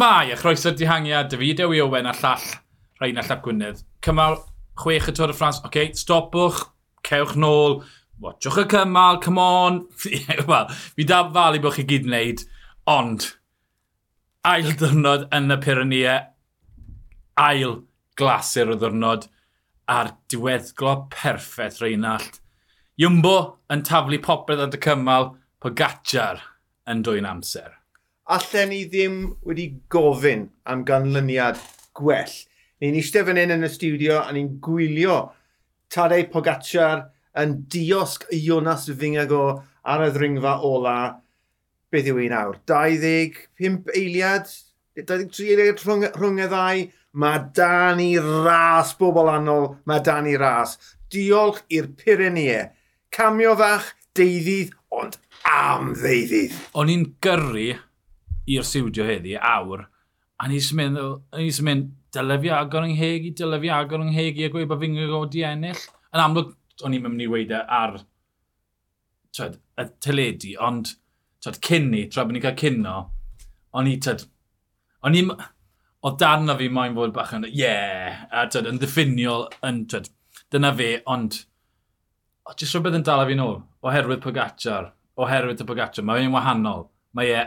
[0.00, 2.44] Mae a chroeso dihangiad, David Ewi Owen a llall
[2.96, 3.82] rhain a llap Gwynedd.
[4.00, 4.38] Cymal
[4.80, 6.62] chwech y Tôr y Ffrans, oce, okay, stopwch,
[7.04, 7.82] cewch nôl,
[8.22, 9.82] watchwch y cymal, come on.
[10.48, 12.44] Wel, fi da falu bod chi gyd wneud,
[12.88, 13.26] ond
[14.48, 16.16] ail ddwrnod yn y Pyrenia,
[17.36, 17.82] ail
[18.16, 19.28] glasur o ddwrnod
[19.92, 22.40] a'r diweddglo perffaith Reinald.
[22.96, 23.36] Iwmbo
[23.68, 26.40] yn taflu popeth at y cymal, Pogacar
[26.88, 27.81] yn dwy'n amser
[28.26, 31.58] allan ni ddim wedi gofyn am ganlyniad
[31.96, 32.34] gwell.
[32.82, 35.18] Ni'n eistedd fan hyn yn y studio a ni'n gwylio
[35.92, 40.96] Tadei Pogacar yn diosg Jonas Fingago ar y ddringfa ola.
[41.92, 42.58] Beth yw un nawr?
[42.68, 44.48] 25 eiliad?
[44.96, 46.86] 23 eiliad rhwng, rhwng y ddau?
[47.12, 50.78] Mae dan i ras, bobl annol, mae dan i ras.
[51.12, 52.70] Diolch i'r Pyrenea.
[53.12, 56.56] Camio fach, deuddydd, ond am ddeuddydd.
[56.80, 57.74] O'n i'n gyrru
[58.50, 59.86] i'r siwdio heddi, awr,
[60.42, 61.02] a ni sy'n mynd,
[61.38, 64.68] ni sy'n mynd, dylai fi agor yng Nghegi, dylai fi agor yng Nghegi, a gweud
[64.70, 65.84] bod fi'n gwybod godi ennill.
[66.12, 66.50] Yn amlwg,
[66.82, 68.00] o'n i'n mynd i weid e ar
[69.36, 70.94] twed, y teledu, ond
[71.42, 72.96] twed, cynni, tra bod ni'n cael cynno,
[73.78, 74.26] o'n i, twed,
[75.06, 75.22] o'n i,
[76.02, 80.10] o darna fi moyn fod bach yn, ie, yeah, a twed, yn ddiffiniol, yn, twed,
[80.52, 81.38] dyna fe, ond,
[82.44, 86.34] o, jyst rhywbeth yn dal a fi nôl, oherwydd Pogacar, oherwydd y Pogacar, mae e'n
[86.34, 87.46] wahanol, mae e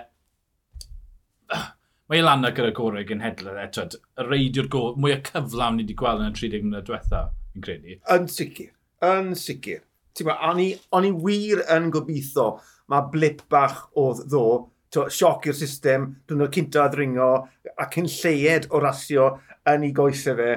[2.05, 5.93] Mae Ilana gyda gorau genhedlau e, twyd, y reidio'r go, mwy o cyflawn ni wedi
[5.97, 7.21] gweld yn y 30 mlynedd diwetha,
[7.57, 7.95] yn credu.
[8.13, 8.67] Yn sicr,
[9.07, 9.79] yn sicr.
[10.13, 12.43] Ti'n gwybod, o'n i wir yn gobeithio,
[12.93, 14.43] mae blip bach oedd ddo,
[14.93, 17.31] sioc i'r system, dwi'n o'r cynta ddringo,
[17.73, 19.31] ac yn lleied o rasio
[19.73, 20.51] yn ei goesau fe.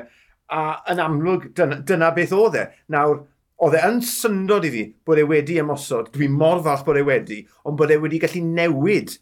[0.52, 2.66] A yn amlwg, dyna, dyna beth oedd e.
[2.92, 3.24] Nawr,
[3.64, 7.08] oedd e yn syndod i fi bod e wedi ymosod, dwi mor falch bod e
[7.08, 9.16] wedi, ond bod e wedi gallu newid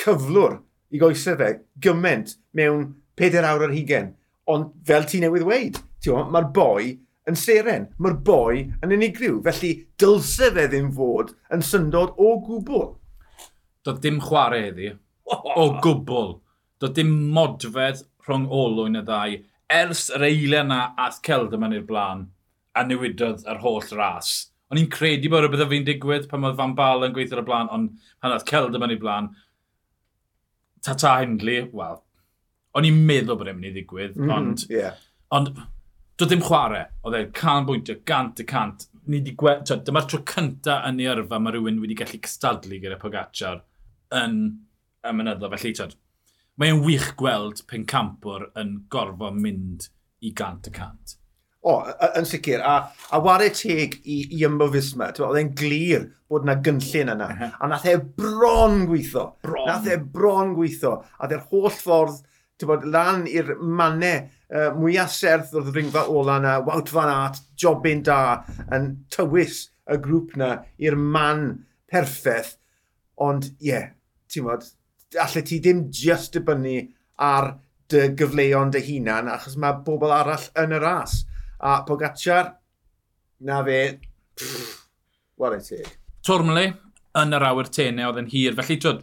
[0.00, 0.56] cyflwr
[0.90, 1.52] i goesau fe
[1.82, 2.88] gymaint mewn
[3.20, 4.14] 4 awr ar hugen.
[4.50, 6.96] Ond fel ti newydd weid, mae'r boi
[7.28, 12.88] yn seren, mae'r boi yn unigryw, felly dylse fe ddim fod yn syndod o gwbl.
[13.86, 14.90] Doedd dim chwarae iddi,
[15.30, 16.34] o gwbl.
[16.80, 19.36] Doedd dim modfedd rhwng olwyn y ddau,
[19.70, 22.26] ers yr eiliau yna ath celd yma i'r blaen,
[22.74, 24.50] a newidodd yr holl ras.
[24.70, 27.44] O'n i'n credu bod rhywbeth o fi'n digwydd pan oedd Van Bal yn gweithio ar
[27.44, 29.30] y blaen, ond pan oedd celd yma i'r blaen,
[30.84, 32.00] Tata Hindley, wel,
[32.76, 34.64] o'n i'n meddwl bod e'n mynd i ddigwydd, mm, ond...
[34.72, 34.98] Yeah.
[35.34, 35.52] Ond,
[36.18, 36.86] doedd ddim chwarae.
[37.06, 38.86] Oedd e'n canolbwyntio gant y cant.
[39.06, 42.98] Ni wedi gweld, dyma'r tro cynta yn ei yrfa mae rhywun wedi gallu cystadlu gyda
[43.00, 43.62] Pogacar
[44.16, 44.36] yn
[45.06, 45.50] y mynyddo.
[45.54, 45.96] Felly, tyd,
[46.60, 49.88] mae'n wych gweld pen campwr yn gorfod mynd
[50.20, 51.16] i gant y cant.
[51.60, 51.74] O,
[52.16, 52.62] yn sicr.
[52.64, 52.76] A,
[53.12, 57.28] a ware teg i, i ymbyfus yma, oedd e'n glir bod yna gynllun yna.
[57.28, 57.52] Uh -huh.
[57.60, 59.26] A nath e bron gweithio.
[59.44, 59.66] Bron.
[59.68, 60.96] Nath e bron gweithio.
[61.18, 62.22] A dde'r holl ffordd
[62.66, 68.02] bod, lan i'r mannau uh, mwyaf serth o'r ringfa ola yna, Wout Van Aert, Jobyn
[68.06, 68.42] Da,
[68.74, 70.50] yn tywys y grŵp yna
[70.82, 71.46] i'r man
[71.90, 72.56] perffaith.
[73.20, 73.90] Ond, ie, yeah,
[74.30, 74.68] ti'n bod,
[75.18, 76.78] allai ti ddim just dibynnu
[77.20, 77.52] ar
[77.90, 81.20] dy gyfleon dy hunan, achos mae bobl arall yn y ras.
[81.60, 82.54] A Pogacar,
[83.40, 84.00] na fe,
[84.36, 84.86] pff,
[85.36, 85.98] what a take.
[86.24, 86.72] Tormley,
[87.20, 89.02] yn yr awyr tenau oedd yn hir, felly twyd,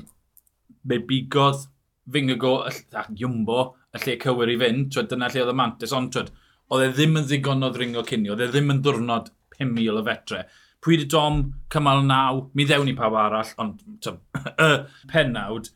[0.88, 1.68] fe bigodd
[2.14, 6.14] Fingago a Jumbo y lle cywir i fynd, twyd, dyna lle oedd y mantis, ond
[6.16, 6.32] twyd,
[6.74, 10.06] oedd e ddim yn ddigon o ddringo cynio, oedd e ddim yn ddwrnod 5,000 o
[10.08, 10.44] fetre.
[10.84, 11.42] Pwy di dom
[11.74, 13.82] cymal naw, mi ddewn i pawb arall, ond
[14.68, 14.72] y
[15.12, 15.70] penawd,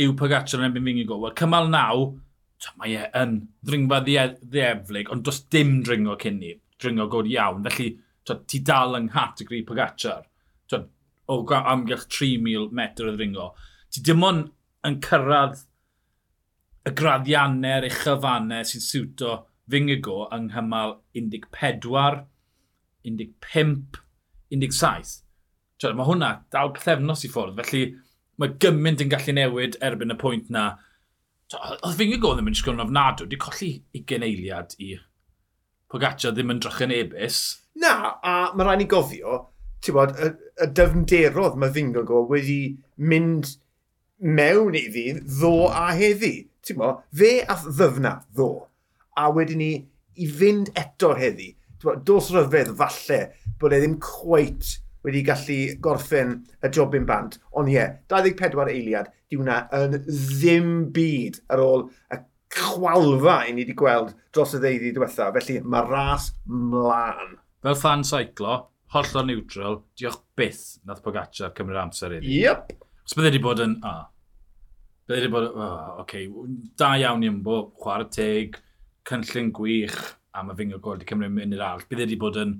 [0.00, 1.20] yw Pogacar yn ebyn Fingago.
[1.24, 2.08] Wel, cymal naw,
[2.78, 7.64] mae e yn ddringfa ddieflig, ond does dim dringo cyn ni, dringo god iawn.
[7.66, 7.90] Felly,
[8.24, 10.24] to, ti dal yng nghategori Pogacar,
[10.70, 10.84] to,
[11.30, 13.50] o amgylch 3,000 metr o ddringo.
[13.92, 14.50] Ti dim ond
[14.84, 15.64] yn cyrraedd
[16.84, 19.36] y graddiannau a'r uchafannau sy'n siwto
[19.70, 22.24] Fingigo yng nghymal 14,
[23.04, 24.00] 15,
[24.52, 25.14] 17.
[25.80, 27.84] Tio, mae hwnna dal pethefnos i ffwrdd, felly
[28.40, 30.74] mae gymaint yn gallu newid erbyn y pwynt na
[31.54, 34.94] Oedd fi'n gwybod ddim yn sgwrn ofnadw, wedi colli i geneiliad i
[35.92, 37.40] Pogaccia ddim yn drach yn ebys.
[37.78, 39.36] Na, a mae rhaid ni gofio,
[39.84, 40.30] ti'n bod, y,
[40.64, 42.58] y dyfnderodd mae fi'n gwybod wedi
[43.10, 43.52] mynd
[44.24, 46.36] mewn iddi ddo a heddi.
[46.64, 48.50] Ti'n bod, fe a ddyfna ddo,
[49.20, 49.72] a wedyn ni
[50.18, 51.52] i fynd eto heddi.
[51.78, 53.20] Ti'n mo, dos ryfedd falle
[53.60, 57.38] bod e ddim cweit wedi gallu gorffen y jobyn bant.
[57.58, 62.20] Ond ie, 24 eiliad, di hwnna yn ddim byd ar ôl y
[62.54, 65.30] chwalfa i ni wedi gweld dros y ddeuddi diwetha.
[65.34, 67.36] Felly mae ras mlaen.
[67.64, 68.56] Fel fan saiclo,
[68.94, 72.40] holl hollol neutral, diolch byth nath Pogacar cymryd amser iddi.
[72.44, 72.74] Yep.
[73.04, 74.04] Os bydde wedi bod yn, a, ah,
[75.08, 76.28] bydde wedi bod, o, oh, okay,
[76.80, 78.60] da iawn i ymbo, chwarae teg,
[79.08, 79.98] cynllun gwych,
[80.34, 81.88] a mae fy nghyr wedi cymryd mynd i'r arall.
[81.90, 82.54] Bydde wedi bod yn,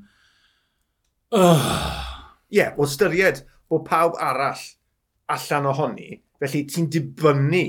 [1.38, 2.14] oh,
[2.55, 4.62] yeah, o styried bod pawb arall
[5.35, 7.65] allan ohoni, felly ti'n dibynnu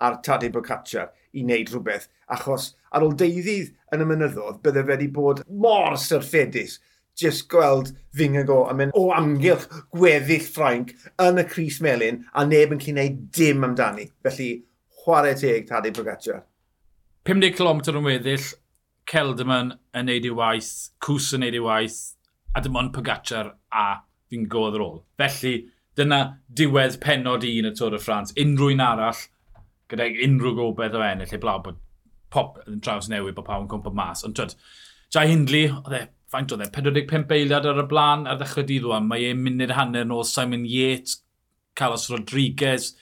[0.00, 4.94] ar Tadej Bocacar i wneud rhywbeth, achos ar ôl deuddydd yn y mynyddodd, bydde fe
[4.94, 6.78] wedi bod mor syrffedus
[7.20, 12.72] just gweld Fingago yn mynd o amgylch gweddill Ffrainc yn y Cris Melin a neb
[12.74, 14.08] yn cyn neud dim amdani.
[14.24, 14.50] Felly,
[15.02, 16.44] chwarae teg Tadej Pogacar.
[17.28, 18.52] 50 km yn weddill,
[19.10, 20.72] Celdaman yn neud ei waith,
[21.02, 22.00] Cws yn neud ei waith,
[22.54, 23.90] a dim ond Pogacar a
[24.30, 24.98] fi'n godd ar ôl.
[25.20, 25.54] Felly,
[25.98, 26.20] dyna
[26.56, 28.34] diwedd penod un y Tôr y Ffrans.
[28.40, 29.24] Unrhyw un arall,
[29.90, 31.80] gyda unrhyw gobeith o ennill, lle blaw bod
[32.30, 34.24] pop yn traws newid bod pawb yn cwmpa mas.
[34.26, 34.54] Ond twyd,
[35.10, 38.86] Jai Hindley, oedd e, faint oedd e, 45 eiliad ar y blaen ar ddechrau dydd
[38.86, 41.18] o'n, mae e'n munud hanner yn ôl Simon Yates,
[41.78, 42.92] Carlos Rodriguez,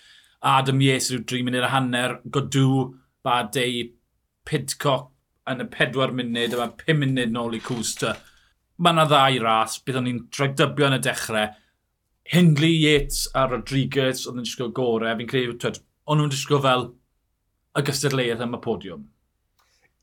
[0.40, 2.94] Adam Yates rhyw 3 munud a hanner, Godw,
[3.26, 3.90] Badei,
[4.48, 5.10] Pidcock
[5.48, 8.16] yn y 4 munud, yma 5 munud nôl i Cwsta
[8.78, 11.52] mae yna ddau ras, bydd o'n i'n dragdybio yn y dechrau.
[12.28, 15.14] Hindley, Yates a Rodriguez oedd yn disgwyl gorau.
[15.19, 16.84] Fi'n credu, twyd, o'n nhw'n disgwyl fel
[17.78, 19.06] y gystadleuaeth am y podiwm.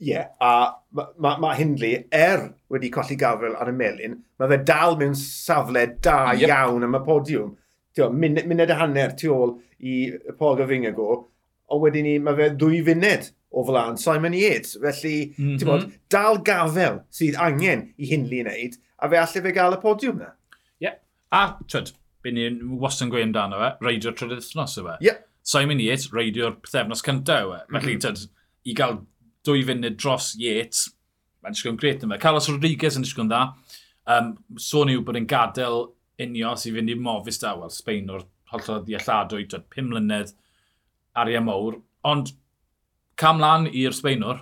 [0.04, 4.52] Ie, yeah, a mae ma, ma Hindley, er wedi colli gafel ar y melin, mae
[4.52, 6.50] fe dal mewn safle da yep.
[6.50, 7.54] iawn am y podiwm.
[7.96, 11.22] Tio, mun, muned y hanner tu ôl i Paul Gavinga go,
[11.72, 14.76] ond wedyn ni, mae fe ddwy funed o flaen Simon Yates.
[14.82, 15.68] Felly, mm -hmm.
[15.70, 20.20] bod, dal gafel sydd angen i Hindley wneud, a fe allai fe gael y podiwm
[20.24, 20.34] na.
[20.82, 20.90] Ie.
[20.90, 21.00] Yeah.
[21.32, 21.94] A, twyd,
[22.24, 22.50] be ni
[22.82, 24.98] wastad yn gweud amdano fe, reidio'r trydydd wythnos yw e.
[25.00, 25.08] Ie.
[25.10, 25.24] Yeah.
[25.46, 27.62] Simon Yates, reidio'r pethefnos cyntaf yw e.
[27.64, 27.80] Mhm.
[27.80, 28.20] Felly, mm -hmm.
[28.20, 28.30] twyd,
[28.66, 29.02] i gael
[29.46, 30.88] dwy funud dros Yates,
[31.44, 32.20] mae'n disgwyl yn gret yma.
[32.22, 33.44] Carlos Rodriguez yn disgwyl yn dda.
[34.16, 34.32] Um,
[34.62, 35.86] sôn yw bod yn gadael
[36.22, 40.34] unio sy'n fynd i mofis da, wel, Sbein o'r hollol ddialladwy, 5 mlynedd,
[41.22, 41.80] arian mowr.
[42.06, 42.34] Ond
[43.20, 44.42] cam lan i'r Sbeinwr.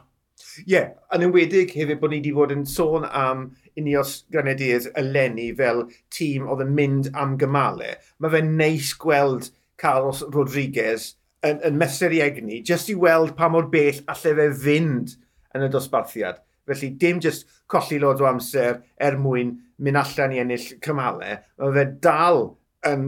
[0.63, 3.47] Ie, yeah, yn ymwedig hefyd bod ni wedi fod yn sôn am
[3.79, 5.83] Unios Grenadiers eleni fel
[6.13, 7.95] tîm oedd yn mynd am gymalau.
[8.21, 9.49] Mae fe'n neis gweld
[9.81, 11.13] Carlos Rodriguez
[11.45, 15.15] yn, yn mesur i egni, jyst i weld pa mor bell allai fe fynd
[15.57, 16.41] yn y dosbarthiad.
[16.69, 21.77] Felly dim jyst colli lod o amser er mwyn mynd allan i ennill cymalau, mae
[21.77, 22.43] fe dal
[22.87, 23.07] yn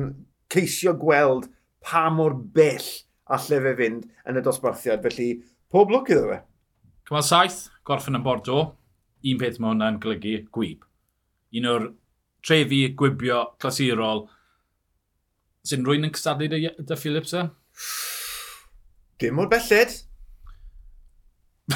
[0.52, 1.48] ceisio gweld
[1.86, 2.90] pa mor bell
[3.32, 5.06] allai fe fynd yn y dosbarthiad.
[5.06, 5.30] Felly
[5.76, 6.36] Pob lwc iddo fe.
[7.04, 8.70] Cymal saith, gorffen yn Bordeaux.
[9.28, 10.86] Un peth mae hwnna'n golygu, gwyb.
[11.60, 11.88] Un o'r
[12.48, 14.22] trefi gwibio clasurol.
[15.68, 17.42] Sy'n rwy'n yn cystadlu dy, dy Philips e?
[19.20, 19.98] Dim o'r belled.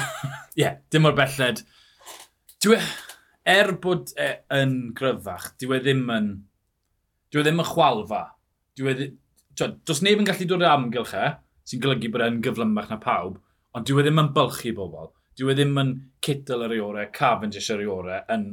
[0.62, 1.60] yeah, dim o'r belled.
[2.64, 2.88] Dwi, e,
[3.58, 4.30] er bod e,
[4.62, 6.32] yn gryfach, dwi e ddim yn...
[7.28, 8.22] Dwi e ddim yn chwalfa.
[8.80, 9.20] Dwi e ddim...
[9.60, 11.30] Does neb yn gallu dod o'r amgylch e,
[11.68, 13.36] sy'n golygu bod e'n gyflymach na pawb
[13.76, 15.12] ond dyw e ddim yn bylchu bobl.
[15.38, 15.92] Dyw e ddim yn
[16.24, 18.48] cytl ar ei orau, Cavendish ar ei orau, yn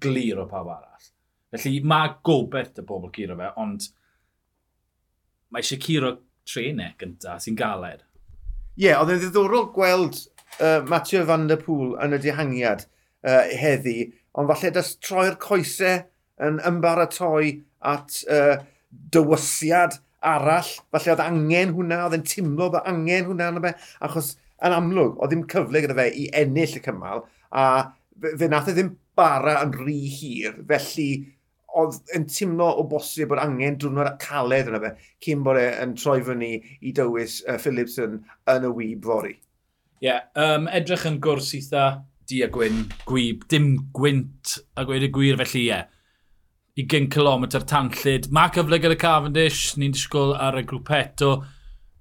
[0.00, 1.10] glir o pawb arall.
[1.54, 3.86] Felly mae gobeith y bobl curo fe, ond
[5.54, 6.16] mae eisiau curo
[6.48, 8.02] trenau gyntaf sy'n galed.
[8.74, 10.18] Ie, yeah, oedd e'n ddiddorol gweld
[10.58, 16.02] uh, Mathieu van der Pŵl yn y dihangiad uh, heddi, ond falle dys troi'r coesau
[16.42, 17.52] yn ymbaratoi
[17.86, 18.56] at uh,
[19.14, 20.72] dywysiad arall.
[20.90, 23.74] Falle oedd angen hwnna, oedd e'n timlo bod angen hwnna yna y be,
[24.08, 27.64] achos yn amlwg, oedd ddim cyfle gyda fe i ennill y cymal, a
[28.24, 31.08] fe nath e ddim bara yn rhy hir, felly
[31.74, 34.92] oedd yn teimlo o bosib bod angen diwrnod caled yna fe,
[35.26, 39.34] cyn bod e'n troi fyny i dywys uh, Phillipson yn y wyb fori.
[40.02, 41.86] Ie, yeah, um, edrych yn gwrs eitha
[42.28, 45.72] di a gwyn, gwyb, dim gwynt a gweud y gwir felly ie.
[45.72, 45.90] Yeah.
[46.74, 48.32] 20 km tanllyd.
[48.34, 51.36] Mae cyfle gyda Cavendish, ni'n disgwyl ar y grwpeto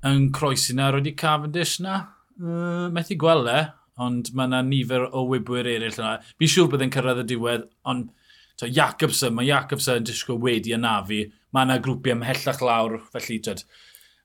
[0.10, 0.90] yn croesi na.
[0.94, 2.00] Roeddi Cavendish na?
[2.42, 3.62] Uh, methu gweld e,
[4.02, 6.18] ond mae yna nifer o wybwyr eraill yna.
[6.42, 8.10] Fi'n siŵr bydd e'n cyrraedd y diwedd, ond
[8.58, 11.24] to, Jacobson, mae Jacobson yn disgwyl wedi anafu.
[11.54, 13.64] Mae yna grwpi ymhellach lawr, felly tyd,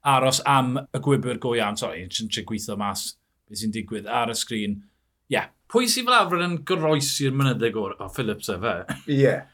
[0.08, 1.76] aros am y gwybwyr go iawn.
[1.80, 3.10] Sorry, yn tre gweithio mas
[3.48, 4.80] beth sy'n digwydd ar y sgrin.
[5.28, 5.52] Ie, yeah.
[5.68, 8.76] pwy sy'n fel arfer yn goroesi'r mynyddig o'r oh, Phillips e fe?
[9.04, 9.22] Ie.
[9.22, 9.46] Yeah.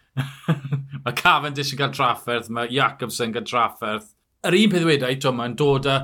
[1.05, 4.13] mae Cavendish yn cael trafferth, mae Jacobson yn cael trafferth.
[4.47, 5.97] Yr un peth wedau, mae'n dod â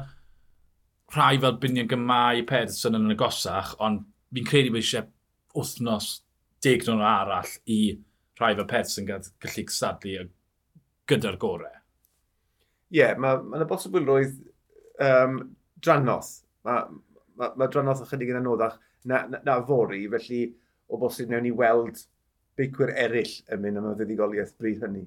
[1.14, 5.08] rhai fel binion gymau Pedersen yn y gosach, ond fi'n credu bod eisiau
[5.56, 6.10] wythnos
[6.64, 7.80] deg nhw'n arall i
[8.40, 10.28] rhai fel Pedersen gallu gysadlu
[11.10, 11.76] gyda'r gorau.
[12.90, 14.36] Ie, yeah, mae yna ma bosibl roedd
[15.02, 15.40] um,
[15.82, 16.40] drannoth.
[16.66, 16.86] Mae
[17.38, 20.46] ma, ma drannoth ychydig yn anoddach na, na, na fori, felly
[20.90, 22.02] o bosib newn ni weld
[22.58, 25.04] beicwyr eraill yn mynd am y ddiddigoliaeth bryd hynny.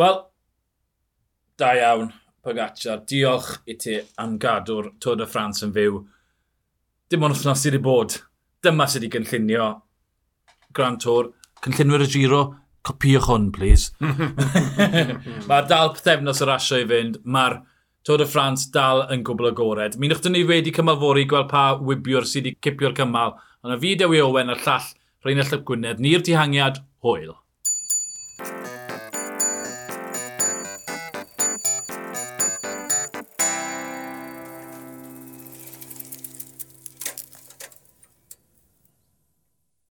[0.00, 0.22] Wel,
[1.60, 2.10] da iawn.
[2.46, 3.02] Pogacar.
[3.10, 5.98] Diolch i ti am gadw'r Tôr y Ffrans yn fyw.
[7.10, 8.18] Dim ond wythnos sydd wedi bod.
[8.62, 9.66] Dyma sydd wedi gynllunio
[10.76, 11.32] Grand Tôr.
[11.64, 12.42] Cynllunwyr y Giro,
[12.86, 13.90] copiwch hwn, please.
[15.48, 17.18] Mae'r dal pethefnos yr asio i fynd.
[17.24, 17.58] Mae'r
[18.06, 19.98] Tôr y Ffrans dal yn gwbl agored.
[19.98, 23.34] Mi wnwch ni wedi cymalfori gweld pa wybiwr sydd wedi cipio'r cymal.
[23.66, 24.92] Ond y fideo i Owen a'r llall
[25.26, 27.32] Rhain y Llyp Gwynedd, ni'r dihangiad, hwyl.